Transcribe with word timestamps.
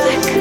так. 0.00 0.39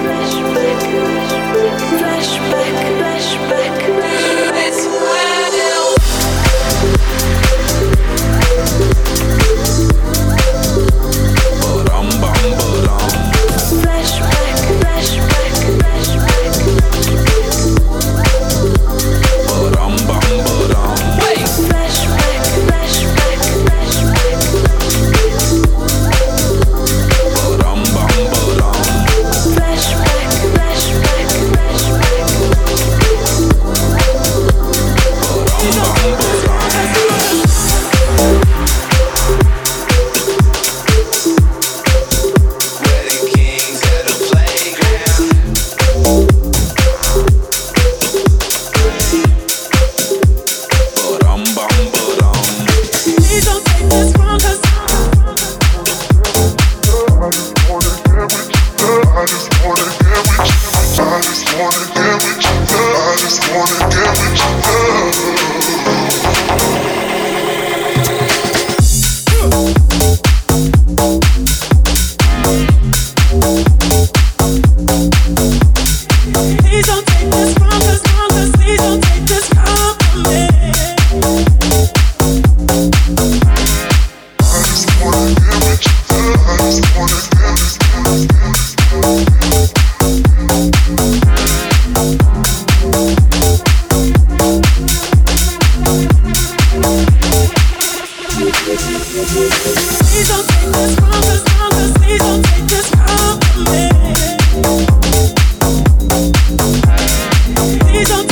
I 107.99 108.03
don't 108.05 108.28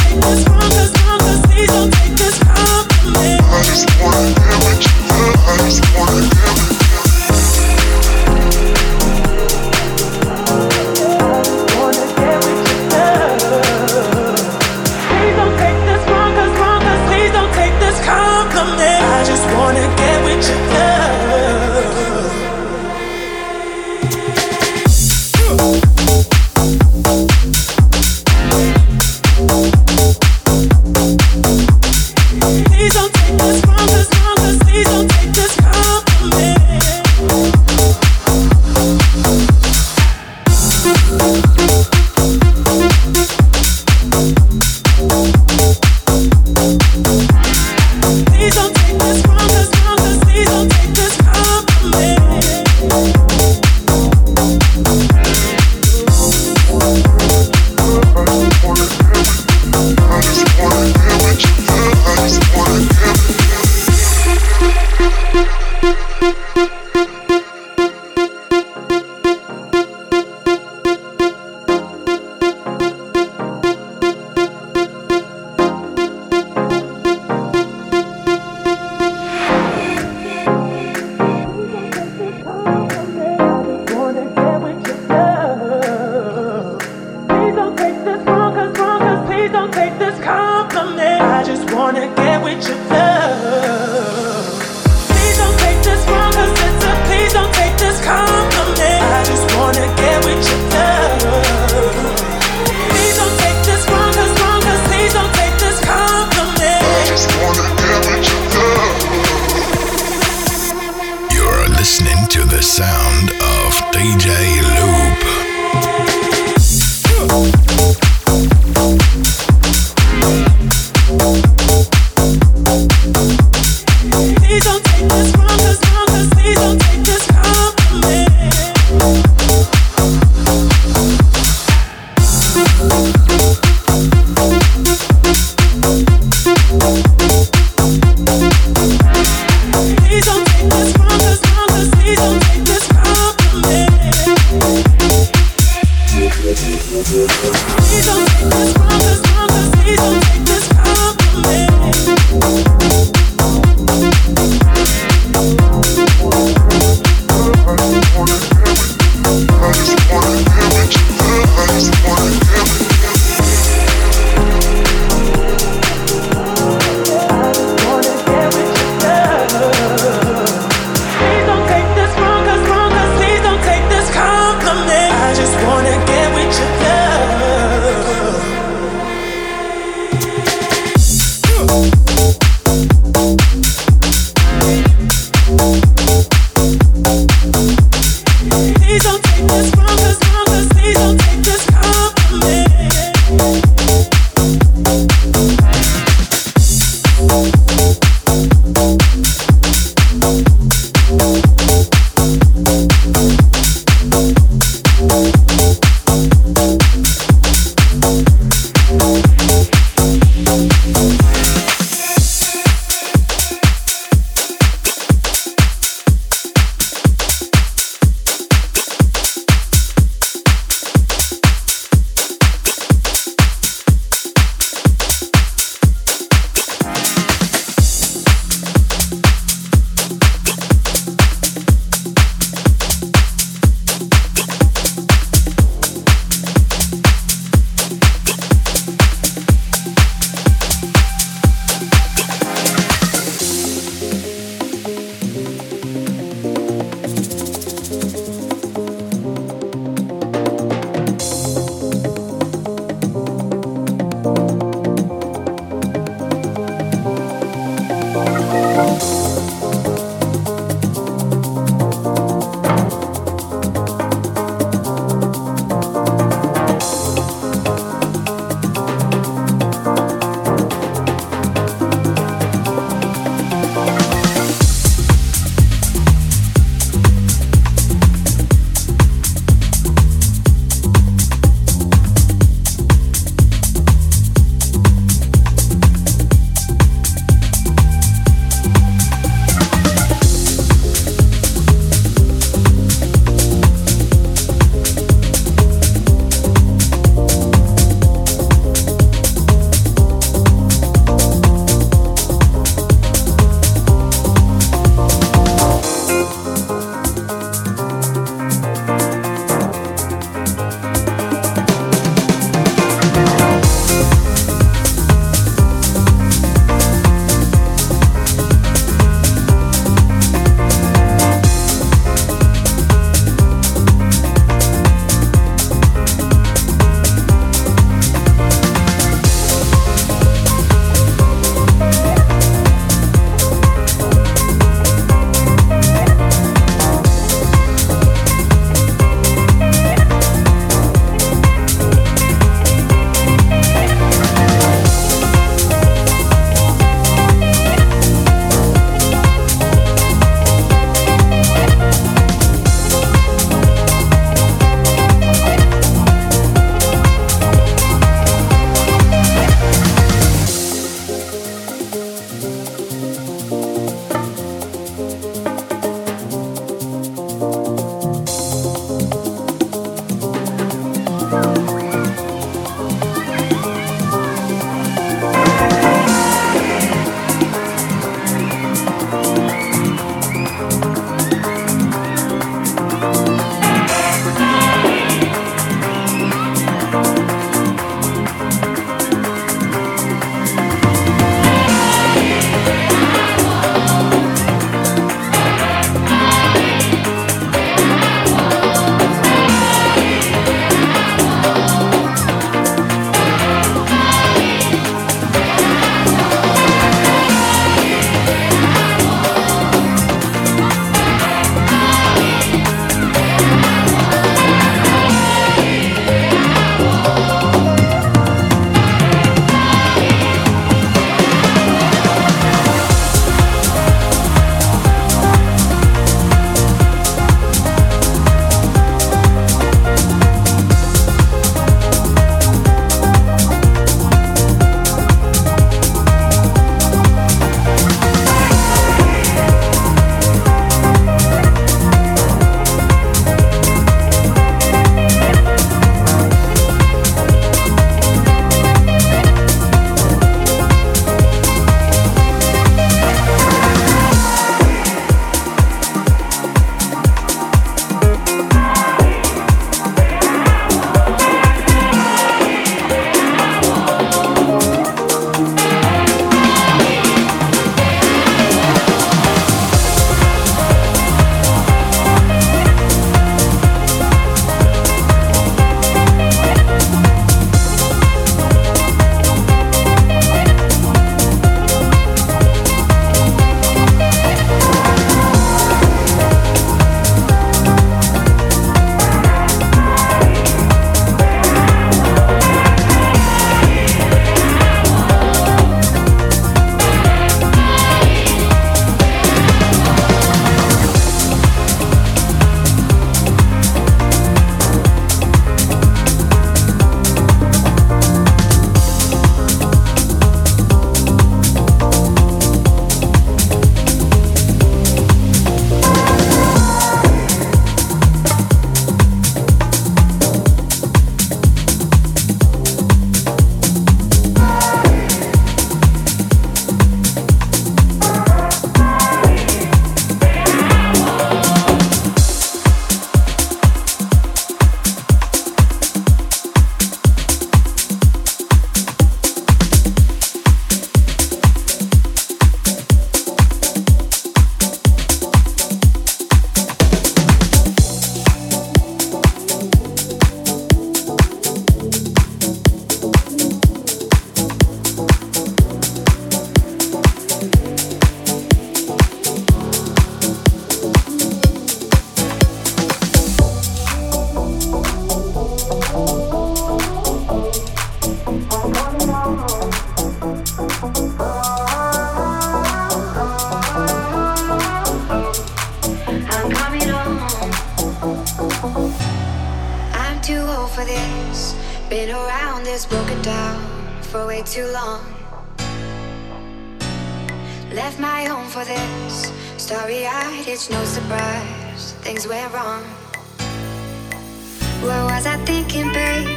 was 595.18 595.26
I 595.26 595.38
thinking, 595.46 595.92
babe? 595.94 596.28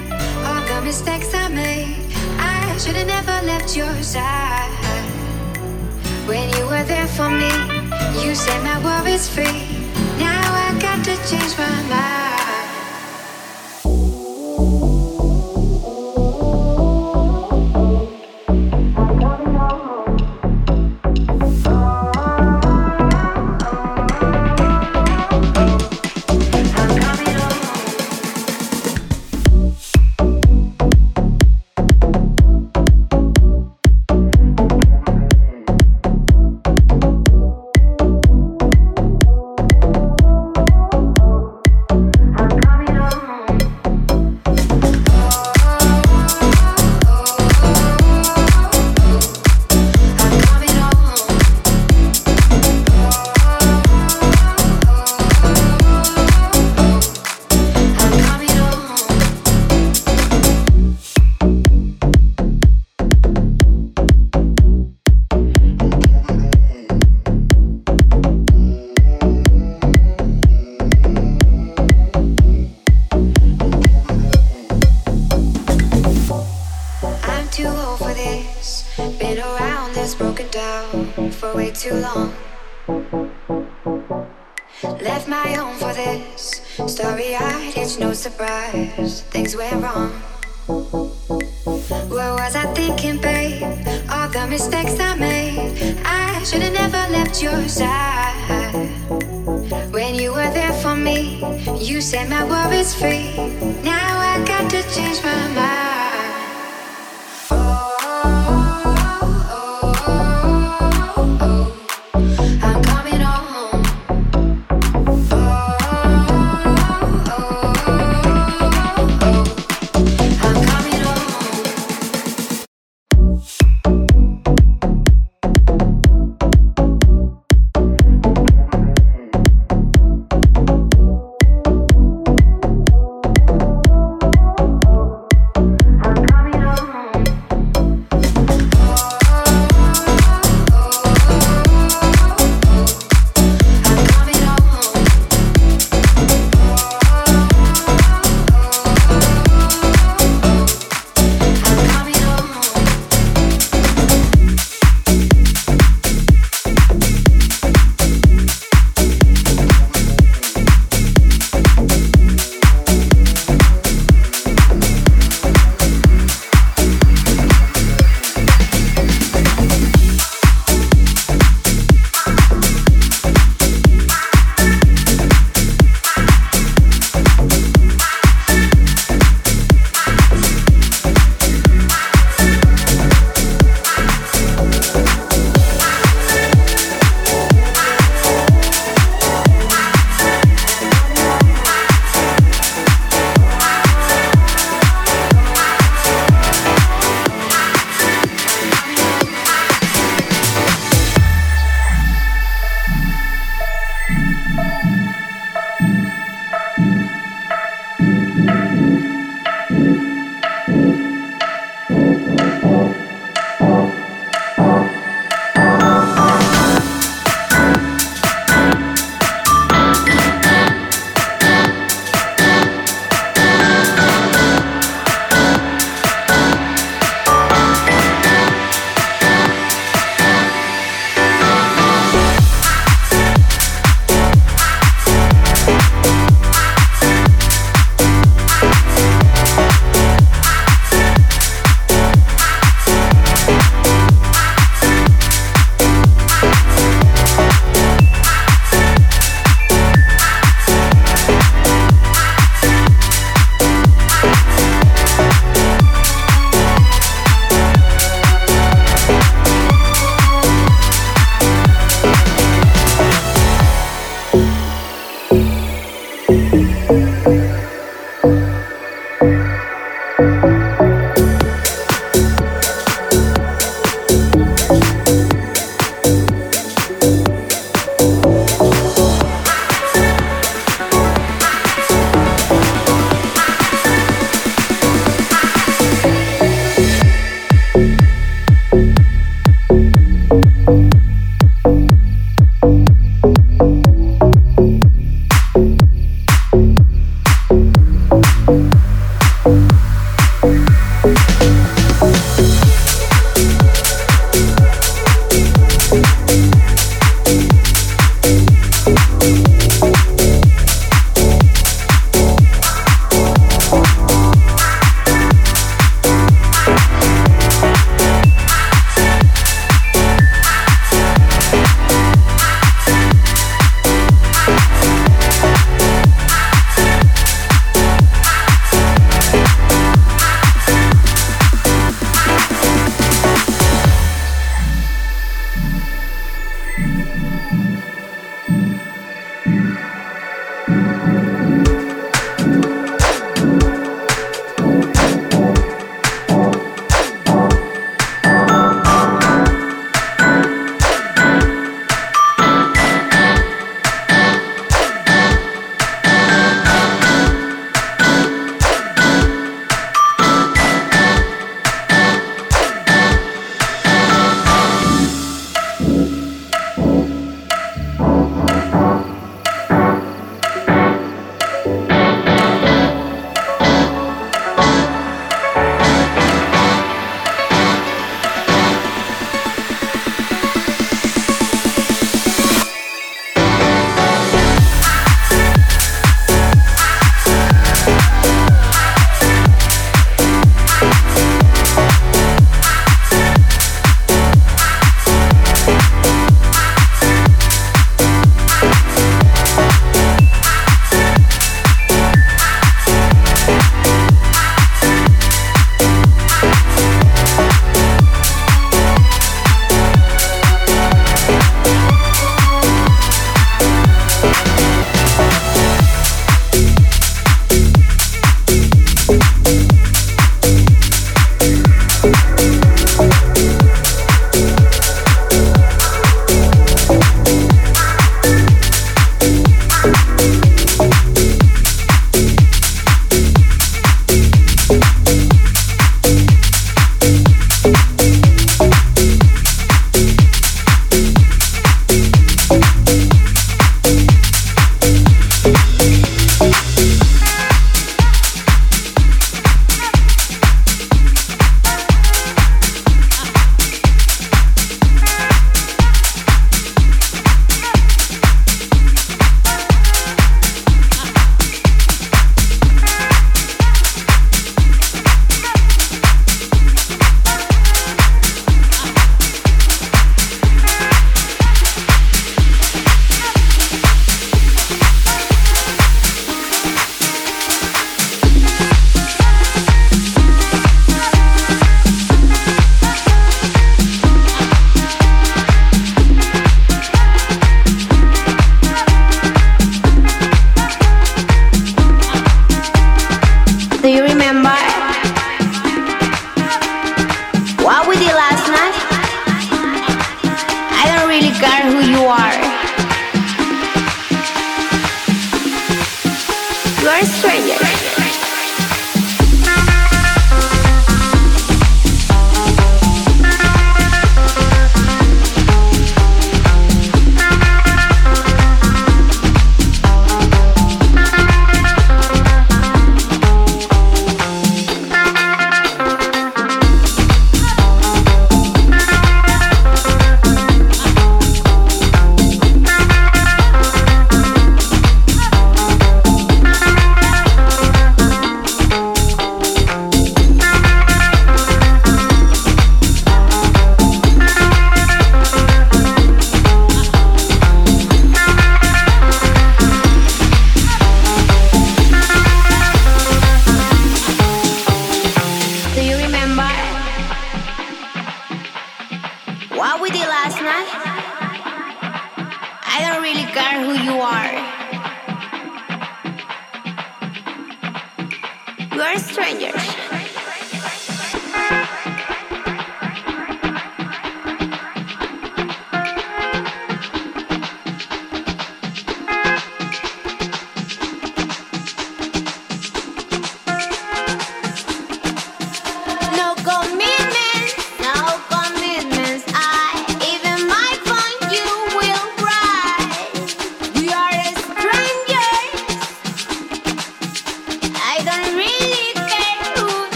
All 0.46 0.62
the 0.64 0.80
mistakes 0.82 1.34
I 1.34 1.48
made. 1.48 1.98
I 2.38 2.78
should've 2.78 3.06
never 3.06 3.36
left 3.44 3.76
your 3.76 3.94
side. 4.02 4.72
When 6.26 6.48
you 6.56 6.64
were 6.64 6.84
there 6.84 7.06
for 7.08 7.28
me, 7.28 7.52
you 8.22 8.34
set 8.34 8.62
my 8.62 8.78
worries 8.82 9.28
free. 9.28 9.68
Now 10.18 10.40
I 10.64 10.78
got 10.80 11.04
to 11.04 11.14
change 11.28 11.58
my 11.58 11.82
mind. 11.90 12.29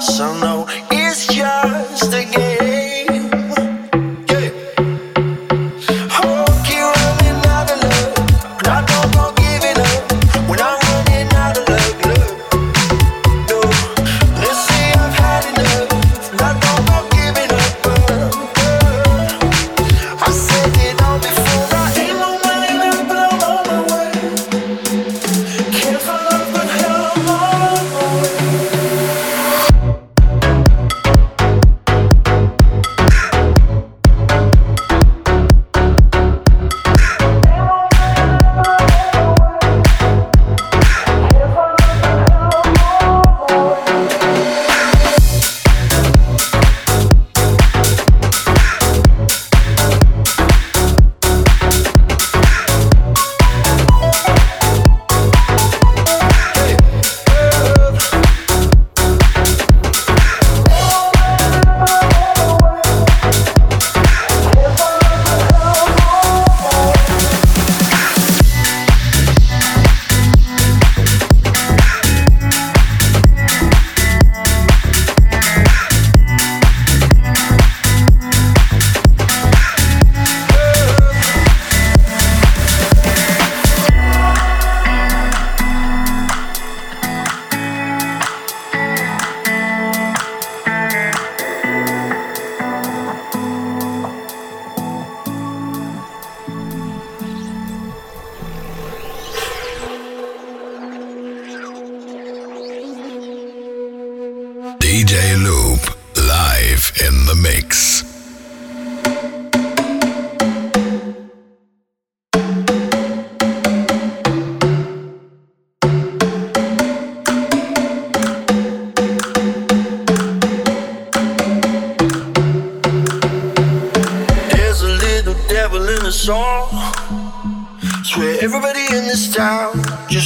Some 0.00 0.47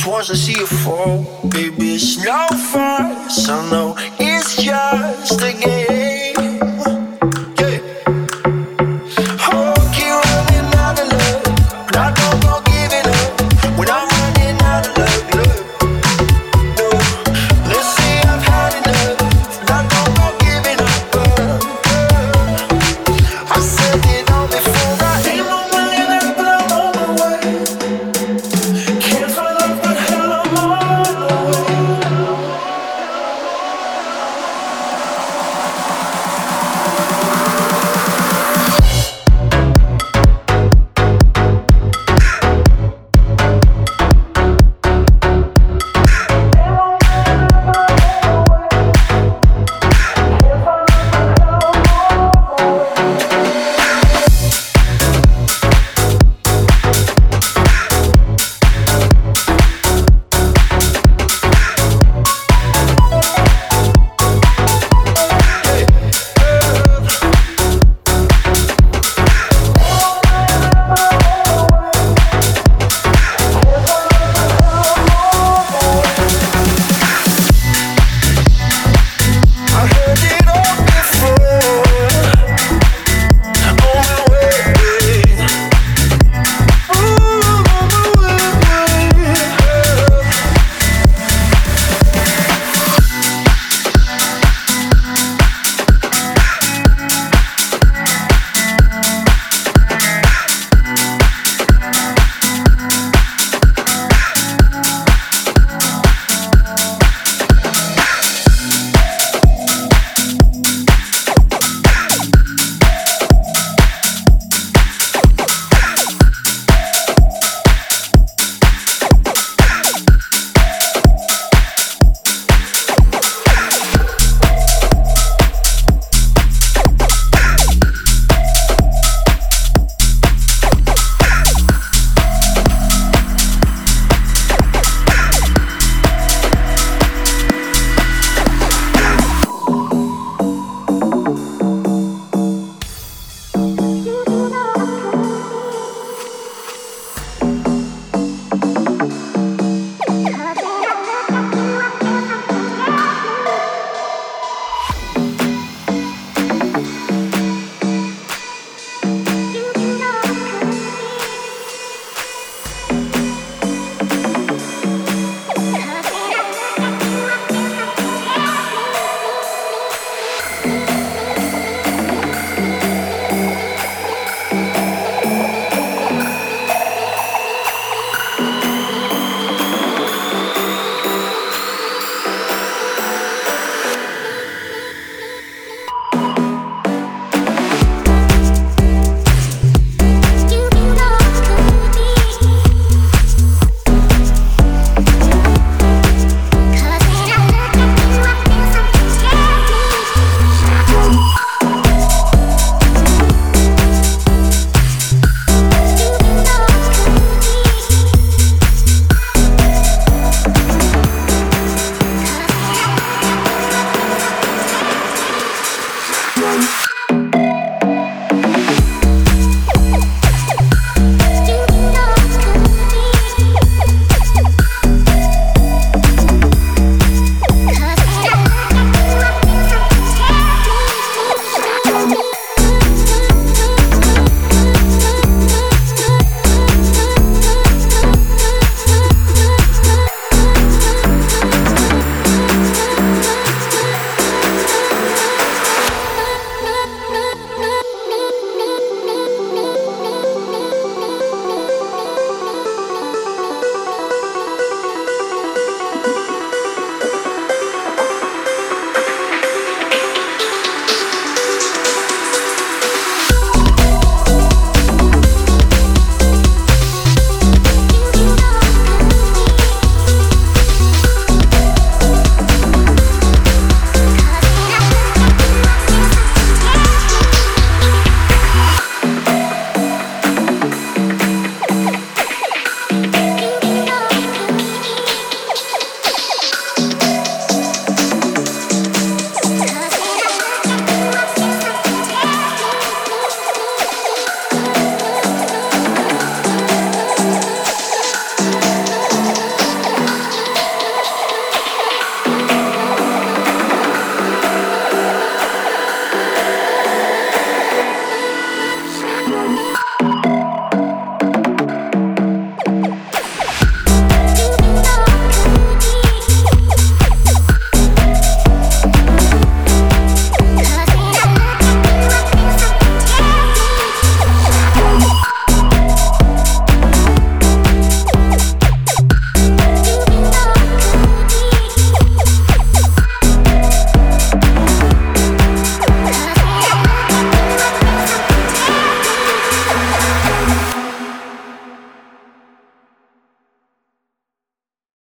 just 0.02 0.12
once 0.12 0.28
and 0.30 0.38
see 0.38 0.52
you 0.58 0.66
fall. 0.66 1.22
Baby, 1.48 1.94
it's 1.94 2.16
no 2.24 2.46
fun, 2.72 3.16
I 3.48 3.70
know. 3.70 3.94